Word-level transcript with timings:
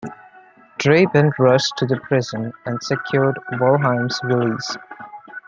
Dreben 0.79 1.29
rushed 1.37 1.77
to 1.77 1.85
the 1.85 1.97
prison 1.99 2.51
and 2.65 2.81
secured 2.81 3.37
Wolheim's 3.51 4.19
release. 4.23 4.75